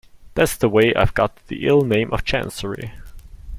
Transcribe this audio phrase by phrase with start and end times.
[0.33, 2.91] That's the way I've got the ill name of Chancery.